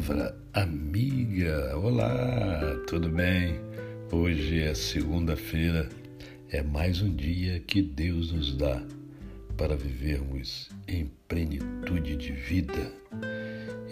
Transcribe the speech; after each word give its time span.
Palavra 0.00 0.34
amiga. 0.54 1.76
Olá, 1.76 2.74
tudo 2.86 3.10
bem? 3.10 3.60
Hoje 4.10 4.62
é 4.62 4.74
segunda-feira, 4.74 5.90
é 6.48 6.62
mais 6.62 7.02
um 7.02 7.14
dia 7.14 7.60
que 7.60 7.82
Deus 7.82 8.32
nos 8.32 8.56
dá 8.56 8.82
para 9.58 9.76
vivermos 9.76 10.70
em 10.88 11.10
plenitude 11.28 12.16
de 12.16 12.32
vida, 12.32 12.90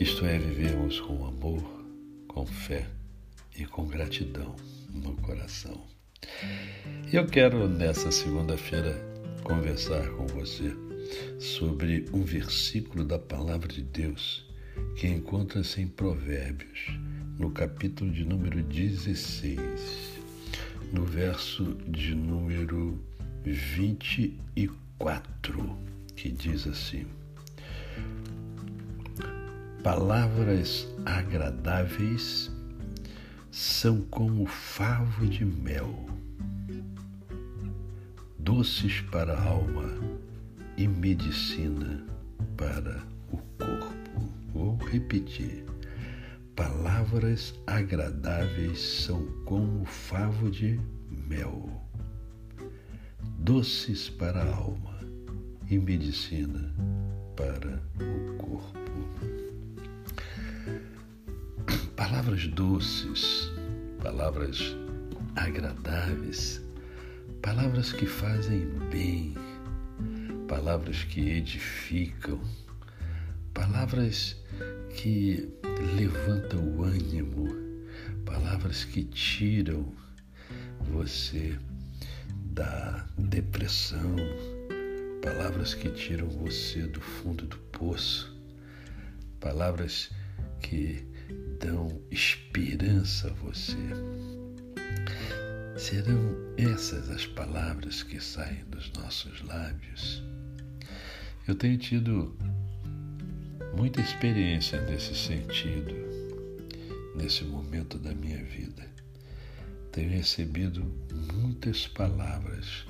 isto 0.00 0.24
é, 0.24 0.38
vivermos 0.38 0.98
com 0.98 1.26
amor, 1.26 1.62
com 2.26 2.46
fé 2.46 2.86
e 3.54 3.66
com 3.66 3.86
gratidão 3.86 4.56
no 4.90 5.14
coração. 5.16 5.84
Eu 7.12 7.26
quero 7.26 7.68
nessa 7.68 8.10
segunda-feira 8.10 8.98
conversar 9.44 10.08
com 10.12 10.26
você 10.26 10.74
sobre 11.38 12.06
um 12.14 12.22
versículo 12.22 13.04
da 13.04 13.18
palavra 13.18 13.68
de 13.68 13.82
Deus 13.82 14.47
que 14.96 15.06
encontra-se 15.06 15.80
em 15.80 15.86
Provérbios, 15.86 16.98
no 17.38 17.50
capítulo 17.50 18.10
de 18.10 18.24
número 18.24 18.62
16, 18.62 20.18
no 20.92 21.04
verso 21.04 21.76
de 21.86 22.14
número 22.14 22.98
24, 23.44 25.78
que 26.16 26.30
diz 26.30 26.66
assim: 26.66 27.06
Palavras 29.82 30.88
agradáveis 31.06 32.50
são 33.50 34.02
como 34.02 34.46
favo 34.46 35.26
de 35.26 35.44
mel, 35.44 36.06
doces 38.38 39.00
para 39.02 39.34
a 39.34 39.44
alma 39.44 39.88
e 40.76 40.86
medicina 40.86 42.04
para. 42.56 43.00
Vou 43.00 43.17
repetir. 44.90 45.64
Palavras 46.56 47.54
agradáveis 47.66 48.80
são 48.80 49.24
como 49.44 49.84
favo 49.84 50.50
de 50.50 50.80
mel, 51.28 51.70
doces 53.38 54.10
para 54.10 54.42
a 54.42 54.54
alma 54.56 54.98
e 55.70 55.78
medicina 55.78 56.74
para 57.36 57.80
o 58.02 58.36
corpo. 58.36 58.74
Palavras 61.94 62.46
doces, 62.48 63.52
palavras 64.02 64.76
agradáveis, 65.36 66.60
palavras 67.40 67.92
que 67.92 68.06
fazem 68.06 68.66
bem 68.90 69.34
palavras 70.48 71.04
que 71.04 71.20
edificam, 71.20 72.40
palavras 73.58 74.36
que 74.94 75.52
levantam 75.96 76.60
o 76.76 76.84
ânimo, 76.84 77.48
palavras 78.24 78.84
que 78.84 79.02
tiram 79.02 79.92
você 80.80 81.58
da 82.52 83.04
depressão, 83.18 84.14
palavras 85.20 85.74
que 85.74 85.90
tiram 85.90 86.28
você 86.28 86.82
do 86.82 87.00
fundo 87.00 87.46
do 87.46 87.58
poço, 87.72 88.32
palavras 89.40 90.08
que 90.62 91.04
dão 91.58 92.00
esperança 92.12 93.26
a 93.26 93.32
você. 93.32 93.76
Serão 95.76 96.36
essas 96.56 97.10
as 97.10 97.26
palavras 97.26 98.04
que 98.04 98.20
saem 98.20 98.64
dos 98.66 98.92
nossos 98.92 99.42
lábios 99.42 100.22
eu 101.48 101.54
tenho 101.54 101.78
tido 101.78 102.36
muita 103.76 104.00
experiência 104.00 104.80
nesse 104.82 105.14
sentido, 105.14 105.94
nesse 107.14 107.44
momento 107.44 107.98
da 107.98 108.14
minha 108.14 108.42
vida. 108.44 108.86
Tenho 109.92 110.10
recebido 110.10 110.84
muitas 111.32 111.86
palavras 111.86 112.86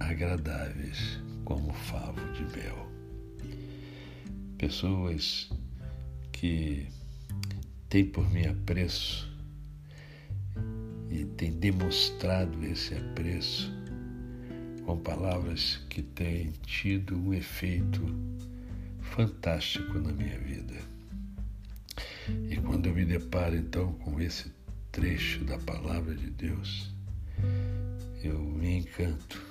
agradáveis, 0.00 1.18
como 1.44 1.72
favo 1.72 2.20
de 2.32 2.42
mel. 2.56 2.88
Pessoas 4.58 5.50
que 6.32 6.88
têm 7.88 8.04
por 8.04 8.28
mim 8.30 8.46
apreço 8.46 9.28
e 11.10 11.24
têm 11.24 11.52
demonstrado 11.52 12.64
esse 12.64 12.94
apreço 12.94 13.72
com 14.84 14.98
palavras 14.98 15.76
que 15.88 16.02
têm 16.02 16.52
tido 16.64 17.16
um 17.16 17.34
efeito 17.34 18.02
fantástico 19.00 19.98
na 19.98 20.12
minha 20.12 20.38
vida. 20.38 20.74
E 22.50 22.56
quando 22.56 22.86
eu 22.86 22.94
me 22.94 23.04
deparo 23.04 23.56
então 23.56 23.92
com 23.94 24.20
esse 24.20 24.52
trecho 24.92 25.44
da 25.44 25.58
palavra 25.58 26.14
de 26.14 26.30
Deus, 26.30 26.92
eu 28.22 28.38
me 28.38 28.78
encanto 28.78 29.42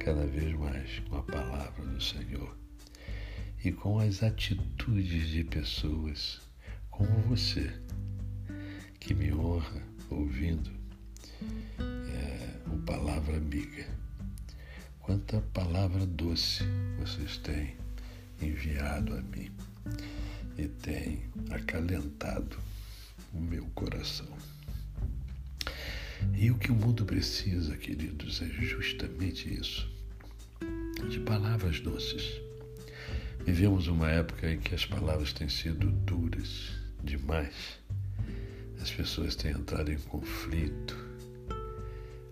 cada 0.00 0.26
vez 0.26 0.52
mais 0.58 0.98
com 1.08 1.16
a 1.16 1.22
palavra 1.22 1.84
do 1.86 2.00
Senhor 2.02 2.56
e 3.64 3.72
com 3.72 3.98
as 3.98 4.22
atitudes 4.22 5.28
de 5.28 5.44
pessoas 5.44 6.40
como 6.90 7.10
você, 7.22 7.72
que 8.98 9.14
me 9.14 9.32
honra 9.32 9.82
ouvindo 10.10 10.70
é, 11.78 12.68
o 12.72 12.78
Palavra 12.78 13.36
Amiga. 13.36 13.86
Quanta 15.00 15.40
palavra 15.54 16.04
doce 16.04 16.64
vocês 16.98 17.38
têm 17.38 17.76
enviado 18.40 19.14
a 19.14 19.22
mim 19.22 19.50
e 20.56 20.66
têm 20.66 21.22
acalentado 21.50 22.58
o 23.32 23.40
meu 23.40 23.64
coração. 23.74 24.28
E 26.34 26.50
o 26.50 26.58
que 26.58 26.72
o 26.72 26.74
mundo 26.74 27.04
precisa, 27.04 27.76
queridos, 27.76 28.42
é 28.42 28.46
justamente 28.46 29.52
isso: 29.52 29.88
de 31.08 31.20
palavras 31.20 31.80
doces. 31.80 32.40
Vivemos 33.44 33.86
uma 33.86 34.10
época 34.10 34.50
em 34.50 34.58
que 34.58 34.74
as 34.74 34.84
palavras 34.84 35.32
têm 35.32 35.48
sido 35.48 35.90
duras 35.90 36.72
demais. 37.02 37.78
As 38.80 38.90
pessoas 38.90 39.36
têm 39.36 39.52
entrado 39.52 39.92
em 39.92 39.98
conflito, 39.98 40.96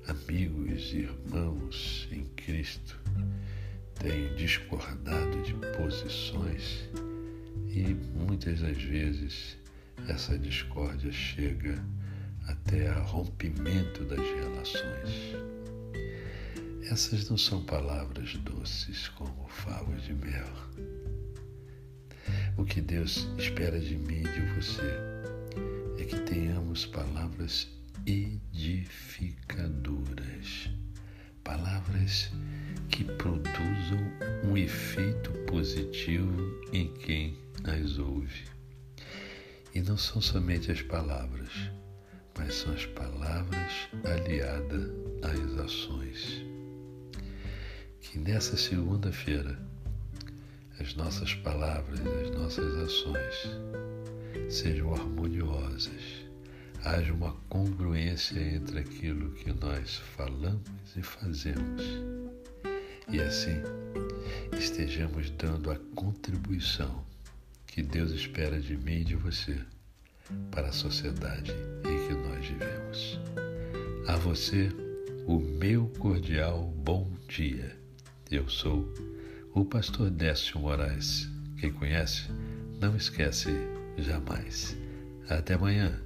amigos 0.06 0.92
irmãos 0.92 2.08
em 2.10 2.24
Cristo 2.36 2.98
têm 3.98 4.34
discordado 4.34 5.42
de 5.42 5.54
posições 5.76 6.88
e 7.68 7.94
muitas 8.14 8.60
das 8.60 8.76
vezes 8.76 9.56
essa 10.08 10.38
discórdia 10.38 11.12
chega 11.12 11.84
até 12.46 12.88
a 12.88 13.00
rompimento 13.00 14.04
das 14.04 14.20
relações. 14.20 15.34
Essas 16.90 17.28
não 17.28 17.36
são 17.36 17.62
palavras 17.64 18.34
doces 18.38 19.08
como 19.08 19.46
favos 19.48 20.02
de 20.04 20.14
mel. 20.14 20.48
O 22.56 22.64
que 22.64 22.80
Deus 22.80 23.28
espera 23.38 23.78
de 23.78 23.94
mim 23.96 24.20
e 24.20 24.22
de 24.22 24.40
você 24.54 24.96
é 25.98 26.04
que 26.04 26.18
tenhamos 26.20 26.86
palavras 26.86 27.68
edificadoras, 28.06 30.70
palavras 31.46 32.32
que 32.88 33.04
produzam 33.04 34.00
um 34.44 34.56
efeito 34.56 35.30
positivo 35.46 36.60
em 36.72 36.88
quem 36.94 37.38
as 37.64 37.98
ouve. 37.98 38.44
E 39.72 39.80
não 39.80 39.96
são 39.96 40.20
somente 40.20 40.72
as 40.72 40.82
palavras, 40.82 41.48
mas 42.36 42.52
são 42.52 42.74
as 42.74 42.84
palavras 42.86 43.72
aliadas 44.04 44.90
às 45.22 45.64
ações. 45.64 46.44
Que 48.00 48.18
nessa 48.18 48.56
segunda-feira 48.56 49.56
as 50.80 50.94
nossas 50.96 51.32
palavras, 51.36 52.00
as 52.00 52.30
nossas 52.32 52.74
ações 52.74 53.34
sejam 54.50 54.92
harmoniosas 54.92 56.25
haja 56.86 57.12
uma 57.12 57.32
congruência 57.48 58.38
entre 58.38 58.78
aquilo 58.78 59.32
que 59.32 59.52
nós 59.52 59.96
falamos 60.16 60.70
e 60.96 61.02
fazemos. 61.02 61.82
E 63.08 63.20
assim 63.20 63.60
estejamos 64.56 65.30
dando 65.30 65.72
a 65.72 65.76
contribuição 65.96 67.04
que 67.66 67.82
Deus 67.82 68.12
espera 68.12 68.60
de 68.60 68.76
mim 68.76 69.00
e 69.00 69.04
de 69.04 69.16
você 69.16 69.58
para 70.52 70.68
a 70.68 70.72
sociedade 70.72 71.52
em 71.84 72.06
que 72.06 72.14
nós 72.14 72.46
vivemos. 72.46 73.20
A 74.06 74.16
você, 74.16 74.68
o 75.26 75.40
meu 75.40 75.88
cordial 75.98 76.72
bom 76.84 77.10
dia. 77.26 77.76
Eu 78.30 78.48
sou 78.48 78.88
o 79.52 79.64
pastor 79.64 80.08
Décio 80.08 80.60
Moraes. 80.60 81.28
Quem 81.58 81.72
conhece, 81.72 82.30
não 82.80 82.96
esquece 82.96 83.50
jamais. 83.98 84.76
Até 85.28 85.54
amanhã 85.54 86.05